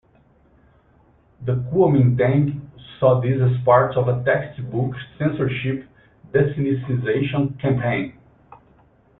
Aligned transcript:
The 1.45 1.57
Kuomintang 1.71 2.59
saw 2.99 3.21
this 3.21 3.39
as 3.39 3.63
part 3.63 3.95
of 3.95 4.07
a 4.07 4.23
textbook 4.23 4.95
censorship 5.19 5.87
desinicization 6.33 7.59
campaign. 7.61 8.17